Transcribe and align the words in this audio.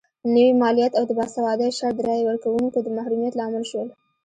نوي 0.33 0.51
مالیات 0.61 0.93
او 0.99 1.03
د 1.07 1.11
باسوادۍ 1.19 1.69
شرط 1.77 1.95
د 1.97 2.01
رایې 2.07 2.23
ورکونکو 2.27 2.77
د 2.81 2.87
محرومیت 2.97 3.33
لامل 3.37 3.63
شول. 3.71 3.87